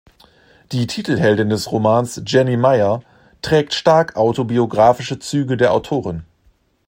Die 0.71 0.87
Titelheldin 0.87 1.49
des 1.49 1.71
Romans, 1.71 2.23
Jenny 2.25 2.57
Meier, 2.57 3.03
trägt 3.43 3.75
stark 3.75 4.15
autobiographische 4.15 5.19
Züge 5.19 5.57
der 5.57 5.73
Autorin. 5.73 6.23